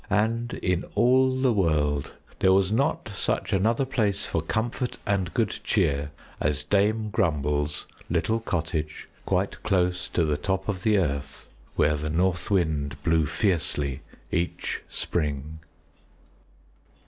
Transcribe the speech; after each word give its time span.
And 0.09 0.55
in 0.63 0.83
all 0.95 1.29
the 1.39 1.53
world 1.53 2.13
there 2.39 2.53
was 2.53 2.71
not 2.71 3.09
such 3.15 3.53
another 3.53 3.85
place 3.85 4.25
for 4.25 4.41
comfort 4.41 4.97
and 5.05 5.31
good 5.35 5.59
cheer 5.63 6.09
as 6.39 6.63
Dame 6.63 7.11
Grumble's 7.11 7.85
little 8.09 8.39
cottage 8.39 9.07
quite 9.27 9.61
close 9.61 10.07
to 10.09 10.25
the 10.25 10.37
top 10.37 10.67
of 10.67 10.81
the 10.81 10.97
earth 10.97 11.47
where 11.75 11.93
the 11.97 12.09
North 12.09 12.49
Wind 12.49 12.95
blew 13.03 13.27
fiercely 13.27 14.01
each 14.31 14.81
spring. 14.89 15.59